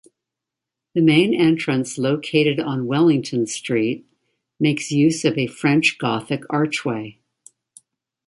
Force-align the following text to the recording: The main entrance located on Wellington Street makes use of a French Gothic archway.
The 0.95 1.01
main 1.03 1.31
entrance 1.35 1.99
located 1.99 2.59
on 2.59 2.87
Wellington 2.87 3.45
Street 3.45 4.09
makes 4.59 4.91
use 4.91 5.23
of 5.23 5.37
a 5.37 5.45
French 5.45 5.99
Gothic 5.99 6.41
archway. 6.49 7.19